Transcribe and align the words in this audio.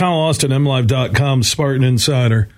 Kyle 0.00 0.14
Austin, 0.14 0.50
MLive.com, 0.50 1.42
Spartan 1.42 1.84
Insider 1.84 2.48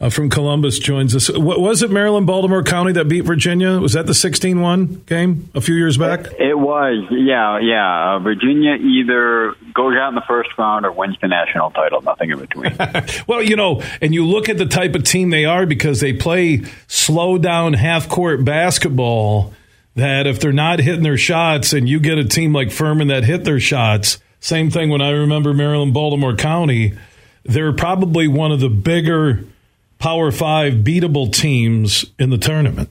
uh, 0.00 0.10
from 0.10 0.28
Columbus 0.28 0.80
joins 0.80 1.14
us. 1.14 1.30
What, 1.30 1.60
was 1.60 1.80
it 1.84 1.92
Maryland 1.92 2.26
Baltimore 2.26 2.64
County 2.64 2.90
that 2.94 3.04
beat 3.04 3.20
Virginia? 3.20 3.78
Was 3.78 3.92
that 3.92 4.06
the 4.06 4.14
16-1 4.14 5.06
game 5.06 5.48
a 5.54 5.60
few 5.60 5.76
years 5.76 5.96
back? 5.96 6.32
It 6.40 6.58
was, 6.58 7.06
yeah, 7.12 7.60
yeah. 7.60 8.16
Uh, 8.16 8.18
Virginia 8.18 8.74
either 8.74 9.54
goes 9.72 9.94
out 9.96 10.08
in 10.08 10.16
the 10.16 10.24
first 10.26 10.50
round 10.58 10.84
or 10.84 10.90
wins 10.90 11.16
the 11.22 11.28
national 11.28 11.70
title. 11.70 12.02
Nothing 12.02 12.32
in 12.32 12.40
between. 12.40 12.76
well, 13.28 13.40
you 13.40 13.54
know, 13.54 13.80
and 14.00 14.12
you 14.12 14.26
look 14.26 14.48
at 14.48 14.58
the 14.58 14.66
type 14.66 14.96
of 14.96 15.04
team 15.04 15.30
they 15.30 15.44
are 15.44 15.66
because 15.66 16.00
they 16.00 16.12
play 16.12 16.64
slow 16.88 17.38
down 17.38 17.74
half 17.74 18.08
court 18.08 18.44
basketball. 18.44 19.54
That 19.94 20.26
if 20.26 20.40
they're 20.40 20.52
not 20.52 20.80
hitting 20.80 21.04
their 21.04 21.16
shots, 21.18 21.74
and 21.74 21.88
you 21.88 22.00
get 22.00 22.18
a 22.18 22.24
team 22.24 22.52
like 22.52 22.72
Furman 22.72 23.06
that 23.06 23.22
hit 23.22 23.44
their 23.44 23.60
shots. 23.60 24.18
Same 24.42 24.70
thing 24.70 24.90
when 24.90 25.00
I 25.00 25.10
remember 25.10 25.54
Maryland 25.54 25.94
Baltimore 25.94 26.34
County. 26.34 26.94
They're 27.44 27.72
probably 27.72 28.26
one 28.26 28.50
of 28.50 28.58
the 28.58 28.68
bigger 28.68 29.44
Power 30.00 30.32
Five 30.32 30.74
beatable 30.74 31.32
teams 31.32 32.04
in 32.18 32.30
the 32.30 32.38
tournament. 32.38 32.90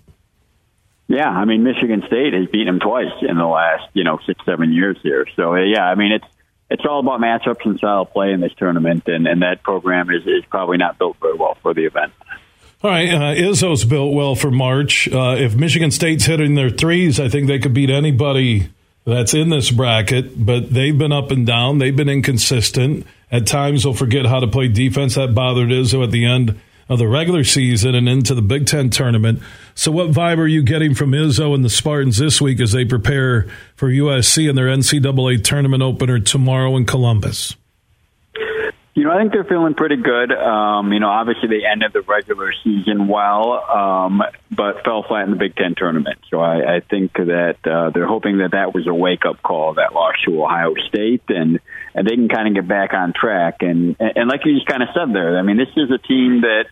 Yeah, 1.09 1.27
I 1.27 1.43
mean 1.43 1.63
Michigan 1.63 2.03
State 2.07 2.33
has 2.33 2.47
beaten 2.47 2.67
them 2.67 2.79
twice 2.79 3.11
in 3.21 3.35
the 3.35 3.45
last 3.45 3.89
you 3.93 4.05
know 4.05 4.17
six 4.25 4.39
seven 4.45 4.71
years 4.71 4.97
here. 5.03 5.27
So 5.35 5.55
yeah, 5.55 5.83
I 5.83 5.95
mean 5.95 6.13
it's 6.13 6.25
it's 6.69 6.83
all 6.85 7.01
about 7.01 7.19
matchups 7.19 7.65
and 7.65 7.77
style 7.77 8.03
of 8.03 8.13
play 8.13 8.31
in 8.31 8.39
this 8.39 8.53
tournament, 8.55 9.03
and, 9.07 9.27
and 9.27 9.41
that 9.41 9.61
program 9.61 10.09
is, 10.09 10.25
is 10.25 10.45
probably 10.49 10.77
not 10.77 10.97
built 10.97 11.17
very 11.19 11.33
well 11.33 11.57
for 11.61 11.73
the 11.73 11.83
event. 11.83 12.13
All 12.81 12.89
right, 12.89 13.09
uh, 13.09 13.35
Izzo's 13.35 13.83
built 13.83 14.13
well 14.13 14.35
for 14.35 14.51
March. 14.51 15.09
Uh, 15.09 15.35
if 15.37 15.53
Michigan 15.53 15.91
State's 15.91 16.23
hitting 16.23 16.55
their 16.55 16.69
threes, 16.69 17.19
I 17.19 17.27
think 17.27 17.47
they 17.47 17.59
could 17.59 17.73
beat 17.73 17.89
anybody 17.89 18.69
that's 19.05 19.33
in 19.33 19.49
this 19.49 19.71
bracket. 19.71 20.43
But 20.43 20.73
they've 20.73 20.97
been 20.97 21.11
up 21.11 21.31
and 21.31 21.45
down. 21.45 21.77
They've 21.77 21.95
been 21.95 22.09
inconsistent. 22.09 23.05
At 23.31 23.47
times, 23.47 23.83
they'll 23.83 23.93
forget 23.93 24.25
how 24.25 24.39
to 24.39 24.47
play 24.47 24.67
defense. 24.67 25.15
That 25.15 25.33
bothered 25.33 25.69
Izzo 25.69 26.03
at 26.03 26.11
the 26.11 26.25
end 26.25 26.59
of 26.89 26.99
the 26.99 27.07
regular 27.07 27.45
season 27.45 27.95
and 27.95 28.09
into 28.09 28.35
the 28.35 28.41
Big 28.41 28.67
Ten 28.67 28.89
tournament. 28.89 29.41
So, 29.75 29.91
what 29.91 30.11
vibe 30.11 30.39
are 30.39 30.47
you 30.47 30.61
getting 30.61 30.93
from 30.93 31.11
Izzo 31.11 31.55
and 31.55 31.63
the 31.63 31.69
Spartans 31.69 32.17
this 32.17 32.41
week 32.41 32.59
as 32.59 32.73
they 32.73 32.83
prepare 32.83 33.47
for 33.75 33.89
USC 33.89 34.49
and 34.49 34.57
their 34.57 34.67
NCAA 34.67 35.41
tournament 35.41 35.81
opener 35.81 36.19
tomorrow 36.19 36.75
in 36.75 36.85
Columbus? 36.85 37.55
You 38.93 39.05
know, 39.05 39.11
I 39.11 39.19
think 39.19 39.31
they're 39.31 39.45
feeling 39.45 39.73
pretty 39.73 39.95
good. 39.95 40.33
Um, 40.33 40.91
you 40.91 40.99
know, 40.99 41.07
obviously 41.07 41.47
they 41.47 41.65
ended 41.65 41.93
the 41.93 42.01
regular 42.01 42.51
season 42.61 43.07
well, 43.07 43.53
um, 43.53 44.21
but 44.49 44.83
fell 44.83 45.03
flat 45.07 45.23
in 45.23 45.31
the 45.31 45.37
Big 45.37 45.55
Ten 45.55 45.75
tournament. 45.77 46.19
So 46.29 46.41
I, 46.41 46.75
I 46.75 46.79
think 46.81 47.13
that 47.13 47.55
uh, 47.63 47.91
they're 47.91 48.07
hoping 48.07 48.39
that 48.39 48.51
that 48.51 48.73
was 48.73 48.87
a 48.87 48.93
wake 48.93 49.25
up 49.25 49.41
call 49.41 49.75
that 49.75 49.93
loss 49.93 50.15
to 50.25 50.43
Ohio 50.43 50.73
State, 50.89 51.23
and 51.29 51.61
and 51.95 52.05
they 52.05 52.15
can 52.15 52.27
kind 52.27 52.49
of 52.49 52.53
get 52.53 52.67
back 52.67 52.93
on 52.93 53.13
track. 53.13 53.57
And 53.61 53.95
and 53.99 54.27
like 54.27 54.41
you 54.43 54.55
just 54.55 54.67
kind 54.67 54.83
of 54.83 54.89
said 54.93 55.15
there, 55.15 55.39
I 55.39 55.41
mean, 55.41 55.57
this 55.57 55.71
is 55.77 55.89
a 55.89 55.97
team 55.97 56.41
that 56.41 56.65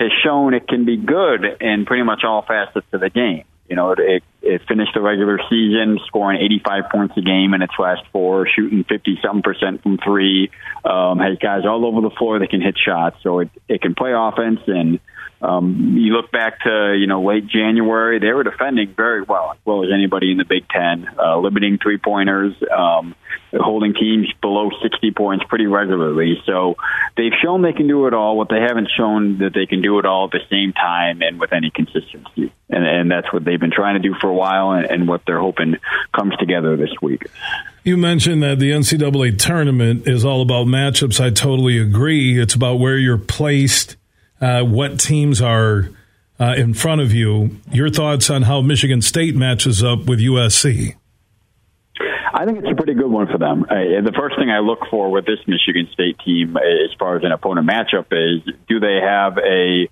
has 0.00 0.10
shown 0.24 0.54
it 0.54 0.66
can 0.66 0.84
be 0.84 0.96
good 0.96 1.44
in 1.60 1.84
pretty 1.86 2.02
much 2.02 2.24
all 2.24 2.42
facets 2.42 2.86
of 2.92 3.00
the 3.00 3.10
game. 3.10 3.44
You 3.68 3.76
know, 3.76 3.92
it, 3.92 4.00
it 4.00 4.24
finished 4.68 4.92
the 4.94 5.00
regular 5.00 5.38
season 5.48 5.98
scoring 6.06 6.40
85 6.42 6.84
points 6.90 7.16
a 7.16 7.20
game 7.20 7.54
in 7.54 7.62
its 7.62 7.74
last 7.78 8.02
four, 8.12 8.46
shooting 8.48 8.84
50 8.84 9.18
something 9.22 9.42
percent 9.42 9.82
from 9.82 9.98
three. 9.98 10.50
Um, 10.84 11.18
has 11.18 11.38
guys 11.38 11.62
all 11.66 11.84
over 11.84 12.00
the 12.00 12.14
floor 12.16 12.38
that 12.38 12.50
can 12.50 12.60
hit 12.60 12.76
shots, 12.78 13.16
so 13.22 13.40
it 13.40 13.50
it 13.68 13.82
can 13.82 13.94
play 13.94 14.12
offense 14.14 14.60
and 14.66 15.00
um, 15.42 15.94
you 15.96 16.12
look 16.12 16.30
back 16.30 16.60
to 16.64 16.94
you 16.98 17.06
know 17.06 17.22
late 17.22 17.46
January, 17.46 18.18
they 18.18 18.32
were 18.32 18.44
defending 18.44 18.92
very 18.94 19.22
well, 19.22 19.52
as 19.52 19.58
well 19.64 19.84
as 19.84 19.90
anybody 19.92 20.30
in 20.32 20.36
the 20.36 20.44
Big 20.44 20.68
Ten, 20.68 21.08
uh, 21.18 21.38
limiting 21.38 21.78
three 21.78 21.96
pointers, 21.96 22.54
um, 22.76 23.14
holding 23.54 23.94
teams 23.94 24.28
below 24.42 24.68
60 24.82 25.10
points 25.12 25.44
pretty 25.48 25.66
regularly. 25.66 26.42
So 26.44 26.76
they've 27.16 27.32
shown 27.42 27.62
they 27.62 27.72
can 27.72 27.88
do 27.88 28.06
it 28.06 28.12
all. 28.12 28.36
What 28.36 28.50
they 28.50 28.60
haven't 28.60 28.90
shown 28.94 29.38
that 29.38 29.54
they 29.54 29.64
can 29.64 29.80
do 29.80 29.98
it 29.98 30.04
all 30.04 30.26
at 30.26 30.32
the 30.32 30.44
same 30.50 30.74
time 30.74 31.22
and 31.22 31.40
with 31.40 31.54
any 31.54 31.70
consistency, 31.70 32.52
and, 32.68 32.86
and 32.86 33.10
that's 33.10 33.32
what 33.32 33.42
they've 33.42 33.60
been 33.60 33.72
trying 33.72 34.00
to 34.00 34.06
do 34.06 34.14
for 34.20 34.29
a 34.30 34.34
while, 34.34 34.72
and, 34.72 34.86
and 34.86 35.08
what 35.08 35.22
they're 35.26 35.40
hoping 35.40 35.76
comes 36.16 36.36
together 36.38 36.76
this 36.76 36.90
week. 37.02 37.22
You 37.84 37.96
mentioned 37.96 38.42
that 38.42 38.58
the 38.58 38.70
NCAA 38.70 39.38
tournament 39.38 40.06
is 40.06 40.24
all 40.24 40.42
about 40.42 40.66
matchups. 40.66 41.20
I 41.20 41.30
totally 41.30 41.78
agree. 41.78 42.40
It's 42.40 42.54
about 42.54 42.78
where 42.78 42.98
you're 42.98 43.18
placed 43.18 43.96
uh, 44.40 44.62
what 44.62 44.98
teams 44.98 45.40
are 45.42 45.90
uh, 46.38 46.54
in 46.56 46.74
front 46.74 47.00
of 47.00 47.12
you. 47.12 47.58
Your 47.70 47.90
thoughts 47.90 48.30
on 48.30 48.42
how 48.42 48.60
Michigan 48.62 49.02
State 49.02 49.36
matches 49.36 49.84
up 49.84 50.06
with 50.06 50.20
USC? 50.20 50.94
I 52.32 52.46
think 52.46 52.58
it's 52.58 52.70
a 52.70 52.74
pretty 52.74 52.94
good 52.94 53.10
one 53.10 53.26
for 53.26 53.38
them. 53.38 53.64
Uh, 53.64 54.00
the 54.02 54.14
first 54.16 54.36
thing 54.36 54.50
I 54.50 54.60
look 54.60 54.78
for 54.90 55.10
with 55.10 55.26
this 55.26 55.40
Michigan 55.46 55.88
State 55.92 56.18
team, 56.24 56.56
as 56.56 56.94
far 56.98 57.16
as 57.16 57.24
an 57.24 57.32
opponent 57.32 57.68
matchup, 57.68 58.06
is 58.12 58.54
do 58.68 58.80
they 58.80 59.00
have 59.02 59.36
a 59.36 59.88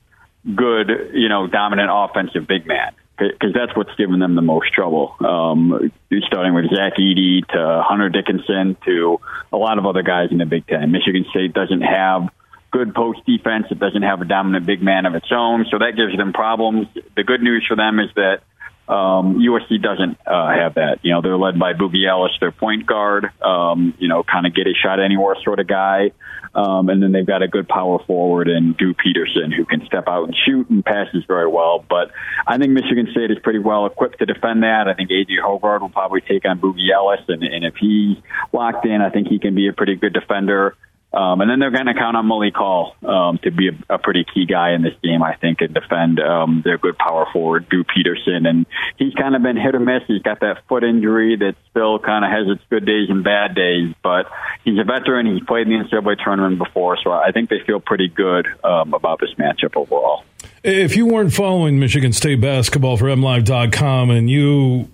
good, 0.54 1.10
you 1.12 1.28
know, 1.28 1.46
dominant 1.46 1.90
offensive 1.92 2.46
big 2.46 2.66
man? 2.66 2.92
Because 3.18 3.52
that's 3.52 3.76
what's 3.76 3.94
given 3.96 4.20
them 4.20 4.36
the 4.36 4.42
most 4.42 4.72
trouble. 4.72 5.16
Um, 5.20 5.90
starting 6.26 6.54
with 6.54 6.66
Zach 6.72 6.94
Edey 6.98 7.46
to 7.48 7.82
Hunter 7.84 8.08
Dickinson 8.08 8.76
to 8.84 9.20
a 9.52 9.56
lot 9.56 9.78
of 9.78 9.86
other 9.86 10.02
guys 10.02 10.28
in 10.30 10.38
the 10.38 10.46
Big 10.46 10.66
Ten. 10.66 10.92
Michigan 10.92 11.26
State 11.30 11.52
doesn't 11.52 11.80
have 11.80 12.28
good 12.70 12.94
post 12.94 13.20
defense. 13.26 13.66
It 13.70 13.78
doesn't 13.78 14.02
have 14.02 14.20
a 14.20 14.24
dominant 14.24 14.66
big 14.66 14.82
man 14.82 15.06
of 15.06 15.14
its 15.14 15.28
own, 15.32 15.66
so 15.70 15.78
that 15.78 15.96
gives 15.96 16.16
them 16.16 16.32
problems. 16.32 16.86
The 17.16 17.24
good 17.24 17.42
news 17.42 17.64
for 17.66 17.76
them 17.76 17.98
is 17.98 18.10
that 18.14 18.42
um, 18.88 19.36
USC 19.38 19.82
doesn't 19.82 20.18
uh, 20.26 20.48
have 20.48 20.74
that. 20.74 21.00
You 21.02 21.12
know, 21.12 21.20
they're 21.20 21.36
led 21.36 21.58
by 21.58 21.74
Boogie 21.74 22.08
Ellis, 22.08 22.32
their 22.40 22.52
point 22.52 22.86
guard. 22.86 23.30
Um, 23.42 23.94
you 23.98 24.08
know, 24.08 24.22
kind 24.22 24.46
of 24.46 24.54
get 24.54 24.66
a 24.66 24.72
shot 24.72 24.98
anywhere 24.98 25.36
sort 25.44 25.60
of 25.60 25.66
guy. 25.66 26.12
Um, 26.54 26.88
and 26.88 27.02
then 27.02 27.12
they've 27.12 27.26
got 27.26 27.42
a 27.42 27.48
good 27.48 27.68
power 27.68 27.98
forward 28.06 28.48
in 28.48 28.72
Drew 28.72 28.94
Peterson 28.94 29.52
who 29.52 29.66
can 29.66 29.84
step 29.86 30.04
out 30.08 30.24
and 30.24 30.34
shoot 30.46 30.68
and 30.70 30.84
passes 30.84 31.24
very 31.28 31.46
well. 31.46 31.84
But 31.88 32.10
I 32.46 32.56
think 32.56 32.72
Michigan 32.72 33.08
State 33.12 33.30
is 33.30 33.38
pretty 33.42 33.58
well 33.58 33.84
equipped 33.84 34.18
to 34.20 34.26
defend 34.26 34.62
that. 34.62 34.88
I 34.88 34.94
think 34.94 35.10
A.J. 35.10 35.34
Hoggard 35.44 35.82
will 35.82 35.90
probably 35.90 36.22
take 36.22 36.46
on 36.46 36.58
Boogie 36.58 36.90
Ellis, 36.92 37.20
and, 37.28 37.42
and 37.42 37.64
if 37.64 37.74
he's 37.78 38.16
locked 38.52 38.86
in, 38.86 39.02
I 39.02 39.10
think 39.10 39.28
he 39.28 39.38
can 39.38 39.54
be 39.54 39.68
a 39.68 39.72
pretty 39.72 39.96
good 39.96 40.14
defender. 40.14 40.74
Um, 41.18 41.40
and 41.40 41.50
then 41.50 41.58
they're 41.58 41.72
going 41.72 41.86
to 41.86 41.94
count 41.94 42.16
on 42.16 42.28
Malik 42.28 42.54
Hall 42.54 42.94
um, 43.02 43.40
to 43.42 43.50
be 43.50 43.70
a, 43.70 43.94
a, 43.94 43.98
pretty 43.98 44.24
key 44.32 44.46
guy 44.46 44.74
in 44.74 44.82
this 44.82 44.94
game, 45.02 45.20
I 45.20 45.34
think, 45.34 45.60
and 45.60 45.74
defend 45.74 46.20
um, 46.20 46.62
their 46.64 46.78
good 46.78 46.96
power 46.96 47.26
forward, 47.32 47.68
Drew 47.68 47.82
Peterson. 47.82 48.46
And 48.46 48.66
he's 48.98 49.14
kind 49.14 49.34
of 49.34 49.42
been 49.42 49.56
hit 49.56 49.74
or 49.74 49.80
miss. 49.80 50.02
He's 50.06 50.22
got 50.22 50.38
that 50.40 50.62
foot 50.68 50.84
injury 50.84 51.34
that 51.34 51.56
still 51.70 51.98
kind 51.98 52.24
of 52.24 52.30
has 52.30 52.56
its 52.56 52.62
good 52.70 52.86
days 52.86 53.10
and 53.10 53.24
bad 53.24 53.56
days, 53.56 53.92
but 54.00 54.30
he's 54.62 54.78
a 54.78 54.84
veteran. 54.84 55.26
He's 55.26 55.42
played 55.44 55.66
in 55.66 55.76
the 55.76 55.88
NCAA 55.88 56.22
tournament 56.22 56.58
before, 56.58 56.96
so 57.02 57.10
I 57.10 57.32
think 57.32 57.50
they 57.50 57.58
feel 57.66 57.80
pretty 57.80 58.06
good 58.06 58.46
um, 58.62 58.94
about 58.94 59.18
this 59.18 59.34
matchup 59.34 59.74
overall. 59.74 60.22
If 60.62 60.96
you 60.96 61.06
weren't 61.06 61.32
following 61.32 61.80
Michigan 61.80 62.12
State 62.12 62.40
basketball 62.40 62.96
for 62.96 63.06
MLive.com 63.06 64.10
and 64.10 64.30
you 64.30 64.88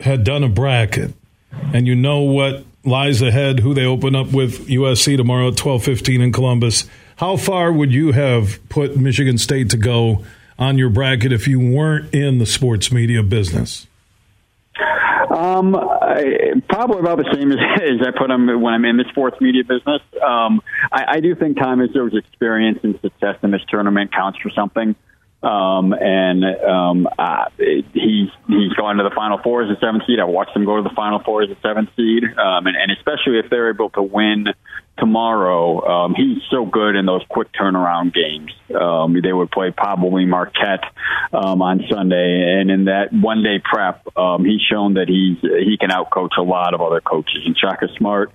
had 0.00 0.24
done 0.24 0.42
a 0.42 0.48
bracket 0.48 1.14
and 1.72 1.86
you 1.86 1.94
know 1.94 2.22
what 2.22 2.64
lies 2.84 3.22
ahead, 3.22 3.60
who 3.60 3.74
they 3.74 3.84
open 3.84 4.14
up 4.14 4.32
with 4.32 4.68
USC 4.68 5.16
tomorrow 5.16 5.48
at 5.48 5.56
12:15 5.56 6.20
in 6.20 6.32
Columbus. 6.32 6.88
How 7.16 7.36
far 7.36 7.72
would 7.72 7.92
you 7.92 8.12
have 8.12 8.66
put 8.68 8.96
Michigan 8.96 9.38
State 9.38 9.70
to 9.70 9.76
go 9.76 10.24
on 10.58 10.78
your 10.78 10.90
bracket 10.90 11.32
if 11.32 11.46
you 11.46 11.60
weren't 11.60 12.14
in 12.14 12.38
the 12.38 12.46
sports 12.46 12.90
media 12.90 13.22
business? 13.22 13.86
Um, 15.30 15.76
I, 15.76 16.60
probably 16.68 16.98
about 16.98 17.18
the 17.18 17.30
same 17.32 17.52
as, 17.52 17.58
as 17.82 18.06
I 18.06 18.10
put 18.16 18.28
them 18.28 18.46
when 18.60 18.74
I'm 18.74 18.84
in 18.84 18.96
the 18.96 19.04
sports 19.10 19.40
media 19.40 19.62
business. 19.64 20.02
Um, 20.26 20.60
I, 20.90 21.04
I 21.16 21.20
do 21.20 21.34
think 21.34 21.56
Tom 21.58 21.78
Izzo's 21.78 22.16
experience 22.16 22.80
and 22.82 22.98
success 23.00 23.36
in 23.42 23.50
this 23.50 23.62
tournament 23.68 24.12
counts 24.12 24.38
for 24.38 24.50
something. 24.50 24.96
Um, 25.42 25.94
and 25.94 26.44
um, 26.44 27.08
uh, 27.18 27.46
he's 27.56 28.28
he's 28.46 28.72
gone 28.74 28.96
to 28.96 29.04
the 29.04 29.12
Final 29.14 29.38
Four 29.38 29.62
as 29.62 29.70
a 29.70 29.80
seventh 29.80 30.04
seed. 30.06 30.20
I 30.20 30.24
watched 30.24 30.54
him 30.54 30.66
go 30.66 30.76
to 30.76 30.82
the 30.82 30.94
Final 30.94 31.18
Four 31.20 31.42
as 31.42 31.50
a 31.50 31.56
seventh 31.62 31.88
seed, 31.96 32.24
um, 32.24 32.66
and, 32.66 32.76
and 32.76 32.92
especially 32.92 33.38
if 33.38 33.48
they're 33.48 33.70
able 33.70 33.88
to 33.90 34.02
win 34.02 34.48
tomorrow. 35.00 35.84
Um, 35.84 36.14
he's 36.14 36.38
so 36.50 36.66
good 36.66 36.94
in 36.94 37.06
those 37.06 37.22
quick 37.28 37.48
turnaround 37.52 38.14
games. 38.14 38.52
Um, 38.78 39.16
they 39.20 39.32
would 39.32 39.50
play 39.50 39.72
probably 39.76 40.26
Marquette 40.26 40.84
um, 41.32 41.62
on 41.62 41.84
Sunday, 41.90 42.58
and 42.60 42.70
in 42.70 42.84
that 42.84 43.12
one 43.12 43.42
day 43.42 43.58
prep, 43.58 44.06
um, 44.16 44.44
he's 44.44 44.60
shown 44.60 44.94
that 44.94 45.08
he's 45.08 45.40
he 45.40 45.76
can 45.78 45.90
outcoach 45.90 46.36
a 46.38 46.42
lot 46.42 46.74
of 46.74 46.80
other 46.80 47.00
coaches. 47.00 47.42
And 47.44 47.56
Shaka 47.58 47.88
Smart 47.96 48.30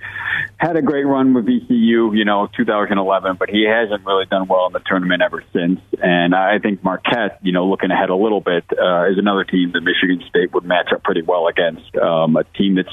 had 0.58 0.76
a 0.76 0.82
great 0.82 1.06
run 1.06 1.34
with 1.34 1.46
VCU, 1.46 2.18
you 2.18 2.26
know, 2.26 2.48
2011, 2.58 3.38
but 3.38 3.50
he 3.50 3.66
hasn't 3.66 4.06
really 4.06 4.26
done 4.26 4.48
well 4.48 4.68
in 4.68 4.74
the 4.74 4.82
tournament 4.86 5.22
ever 5.22 5.44
since. 5.54 5.80
And 6.02 6.36
I 6.36 6.60
think 6.60 6.84
Marquette, 6.84 7.40
you 7.44 7.52
know, 7.52 7.68
looking 7.68 7.92
ahead 7.92 8.10
a 8.10 8.16
little 8.16 8.42
bit, 8.42 8.64
uh, 8.72 9.10
is 9.10 9.18
another 9.18 9.44
team 9.44 9.72
that 9.74 9.82
Michigan 9.82 10.24
State 10.28 10.54
would 10.54 10.66
match 10.66 10.90
up 10.94 11.04
pretty 11.04 11.22
well 11.22 11.48
against. 11.48 11.96
Um, 11.96 12.36
a 12.36 12.44
team 12.58 12.76
that 12.76 12.88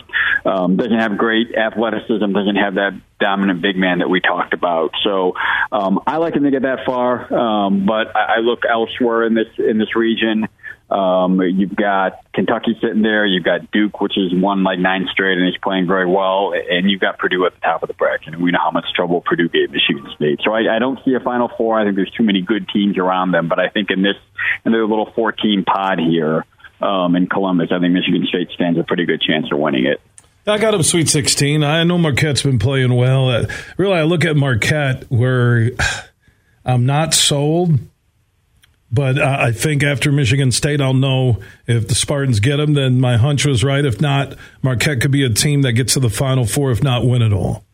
um, 0.44 0.76
doesn't 0.76 0.98
have 0.98 1.16
great 1.16 1.54
athleticism, 1.54 2.32
doesn't 2.32 2.56
have 2.56 2.74
that 2.74 3.00
dominant 3.22 3.62
big 3.62 3.76
man 3.76 4.00
that 4.00 4.10
we 4.10 4.20
talked 4.20 4.52
about. 4.52 4.90
So 5.04 5.34
um, 5.70 6.00
I 6.06 6.16
like 6.16 6.34
him 6.34 6.42
to 6.42 6.50
get 6.50 6.62
that 6.62 6.84
far, 6.84 7.32
um, 7.32 7.86
but 7.86 8.14
I, 8.16 8.36
I 8.36 8.38
look 8.38 8.64
elsewhere 8.68 9.24
in 9.26 9.34
this 9.34 9.48
in 9.58 9.78
this 9.78 9.94
region. 9.94 10.48
Um, 10.92 11.40
you've 11.40 11.74
got 11.74 12.20
Kentucky 12.34 12.76
sitting 12.82 13.00
there. 13.00 13.24
You've 13.24 13.44
got 13.44 13.70
Duke, 13.70 14.00
which 14.02 14.12
has 14.16 14.30
won 14.34 14.62
like 14.62 14.78
nine 14.78 15.08
straight 15.10 15.38
and 15.38 15.48
is 15.48 15.56
playing 15.62 15.86
very 15.86 16.06
well. 16.06 16.52
And 16.52 16.90
you've 16.90 17.00
got 17.00 17.18
Purdue 17.18 17.46
at 17.46 17.54
the 17.54 17.60
top 17.60 17.82
of 17.82 17.88
the 17.88 17.94
bracket. 17.94 18.34
And 18.34 18.42
we 18.42 18.50
know 18.50 18.58
how 18.62 18.70
much 18.70 18.84
trouble 18.94 19.22
Purdue 19.22 19.48
gave 19.48 19.70
Michigan 19.70 20.06
State. 20.14 20.40
So 20.44 20.52
I, 20.52 20.76
I 20.76 20.78
don't 20.78 20.98
see 21.04 21.14
a 21.14 21.20
Final 21.20 21.48
Four. 21.56 21.80
I 21.80 21.84
think 21.84 21.96
there's 21.96 22.10
too 22.10 22.24
many 22.24 22.42
good 22.42 22.68
teams 22.68 22.98
around 22.98 23.32
them. 23.32 23.48
But 23.48 23.58
I 23.58 23.68
think 23.68 23.90
in 23.90 24.02
this, 24.02 24.16
in 24.66 24.72
their 24.72 24.86
little 24.86 25.10
14 25.14 25.64
pod 25.64 25.98
here 25.98 26.44
um, 26.82 27.16
in 27.16 27.26
Columbus, 27.26 27.68
I 27.72 27.78
think 27.78 27.94
Michigan 27.94 28.26
State 28.28 28.50
stands 28.54 28.78
a 28.78 28.82
pretty 28.82 29.06
good 29.06 29.22
chance 29.22 29.46
of 29.50 29.58
winning 29.58 29.86
it. 29.86 30.00
I 30.46 30.58
got 30.58 30.72
them 30.72 30.82
Sweet 30.82 31.08
16. 31.08 31.62
I 31.62 31.84
know 31.84 31.98
Marquette's 31.98 32.42
been 32.42 32.58
playing 32.58 32.94
well. 32.94 33.28
Uh, 33.28 33.46
really, 33.76 33.94
I 33.94 34.02
look 34.02 34.24
at 34.24 34.36
Marquette 34.36 35.04
where 35.10 35.70
I'm 36.64 36.86
not 36.86 37.14
sold 37.14 37.78
but 38.92 39.18
uh, 39.18 39.36
I 39.40 39.52
think 39.52 39.82
after 39.82 40.12
Michigan 40.12 40.52
State, 40.52 40.82
I'll 40.82 40.92
know 40.92 41.38
if 41.66 41.88
the 41.88 41.94
Spartans 41.94 42.40
get 42.40 42.58
them, 42.58 42.74
then 42.74 43.00
my 43.00 43.16
hunch 43.16 43.46
was 43.46 43.64
right. 43.64 43.82
If 43.82 44.02
not, 44.02 44.36
Marquette 44.60 45.00
could 45.00 45.10
be 45.10 45.24
a 45.24 45.30
team 45.30 45.62
that 45.62 45.72
gets 45.72 45.94
to 45.94 46.00
the 46.00 46.10
Final 46.10 46.44
Four, 46.44 46.70
if 46.72 46.82
not 46.82 47.06
win 47.06 47.22
it 47.22 47.32
all. 47.32 47.64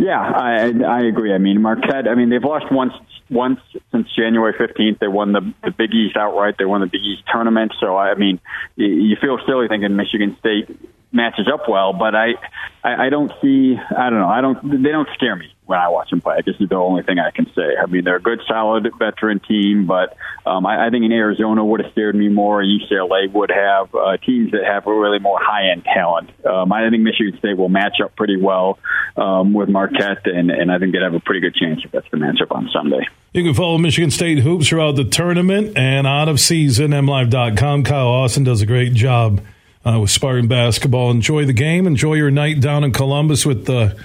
Yeah, 0.00 0.20
I, 0.20 0.72
I 0.84 1.02
agree. 1.02 1.32
I 1.32 1.38
mean, 1.38 1.62
Marquette. 1.62 2.08
I 2.08 2.16
mean, 2.16 2.28
they've 2.28 2.42
lost 2.42 2.66
once 2.72 2.92
once 3.30 3.60
since 3.92 4.08
January 4.16 4.52
fifteenth. 4.58 4.98
They 4.98 5.08
won 5.08 5.32
the 5.32 5.54
the 5.62 5.70
Big 5.70 5.94
East 5.94 6.16
outright. 6.16 6.56
They 6.58 6.64
won 6.64 6.80
the 6.80 6.88
Big 6.88 7.00
East 7.00 7.22
tournament. 7.32 7.72
So 7.80 7.96
I 7.96 8.14
mean, 8.16 8.40
you 8.76 9.16
feel 9.20 9.38
silly 9.46 9.68
thinking 9.68 9.94
Michigan 9.94 10.36
State 10.40 10.76
matches 11.12 11.46
up 11.52 11.68
well, 11.68 11.92
but 11.92 12.14
I, 12.14 12.34
I, 12.82 13.06
I 13.06 13.08
don't 13.10 13.30
see. 13.40 13.76
I 13.76 14.10
don't 14.10 14.18
know. 14.18 14.28
I 14.28 14.40
don't. 14.40 14.82
They 14.82 14.90
don't 14.90 15.08
scare 15.14 15.36
me 15.36 15.52
when 15.66 15.78
I 15.78 15.88
watch 15.88 16.10
them 16.10 16.20
play. 16.20 16.40
This 16.44 16.56
is 16.60 16.68
the 16.68 16.74
only 16.76 17.02
thing 17.02 17.18
I 17.18 17.30
can 17.30 17.46
say. 17.54 17.76
I 17.80 17.86
mean, 17.86 18.04
they're 18.04 18.16
a 18.16 18.22
good, 18.22 18.40
solid 18.48 18.88
veteran 18.98 19.40
team, 19.40 19.86
but 19.86 20.16
um, 20.44 20.66
I, 20.66 20.86
I 20.86 20.90
think 20.90 21.04
in 21.04 21.12
Arizona 21.12 21.64
would 21.64 21.80
have 21.82 21.92
scared 21.92 22.14
me 22.14 22.28
more. 22.28 22.62
UCLA 22.62 23.30
would 23.32 23.50
have 23.50 23.94
uh, 23.94 24.16
teams 24.16 24.52
that 24.52 24.64
have 24.64 24.86
really 24.86 25.18
more 25.18 25.38
high 25.40 25.70
end 25.70 25.84
talent. 25.84 26.30
Um, 26.44 26.72
I 26.72 26.88
think 26.90 27.02
Michigan 27.02 27.38
State 27.38 27.56
will 27.56 27.68
match 27.68 28.00
up 28.02 28.16
pretty 28.16 28.36
well 28.36 28.78
um, 29.16 29.52
with 29.52 29.68
Marquette, 29.68 30.26
and, 30.26 30.50
and 30.50 30.72
I 30.72 30.78
think 30.78 30.92
they'd 30.92 31.02
have 31.02 31.14
a 31.14 31.20
pretty 31.20 31.40
good 31.40 31.54
chance 31.54 31.80
if 31.84 31.92
that's 31.92 32.10
the 32.10 32.16
matchup 32.16 32.50
on 32.50 32.68
Sunday. 32.72 33.06
You 33.32 33.44
can 33.44 33.54
follow 33.54 33.78
Michigan 33.78 34.10
State 34.10 34.40
hoops 34.40 34.68
throughout 34.68 34.96
the 34.96 35.04
tournament 35.04 35.76
and 35.76 36.06
out 36.06 36.28
of 36.28 36.40
season. 36.40 36.90
MLive.com. 36.90 37.84
Kyle 37.84 38.08
Austin 38.08 38.44
does 38.44 38.60
a 38.60 38.66
great 38.66 38.92
job 38.94 39.40
uh, 39.84 39.98
with 40.00 40.10
Spartan 40.10 40.48
basketball. 40.48 41.10
Enjoy 41.10 41.44
the 41.44 41.52
game. 41.52 41.86
Enjoy 41.86 42.14
your 42.14 42.30
night 42.30 42.60
down 42.60 42.84
in 42.84 42.92
Columbus 42.92 43.44
with 43.46 43.66
the 43.66 43.96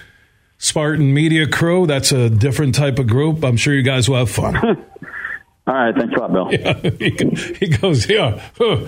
Spartan 0.57 1.13
Media 1.13 1.47
Crew. 1.47 1.85
That's 1.88 2.12
a 2.12 2.29
different 2.29 2.75
type 2.75 3.00
of 3.00 3.07
group. 3.07 3.44
I'm 3.44 3.57
sure 3.57 3.74
you 3.74 3.83
guys 3.83 4.09
will 4.09 4.18
have 4.18 4.31
fun. 4.31 4.56
All 5.68 5.74
right. 5.74 5.95
Thanks 5.95 6.15
a 6.15 6.19
lot, 6.19 6.31
Bill. 6.33 6.50
Yeah, 6.51 6.74
he, 6.79 7.09
he 7.59 7.68
goes, 7.68 8.09
yeah. 8.09 8.41